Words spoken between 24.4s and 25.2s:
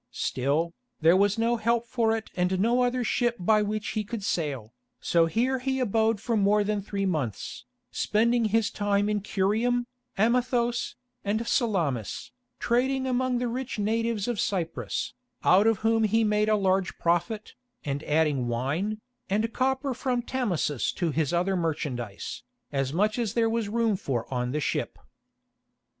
the ship.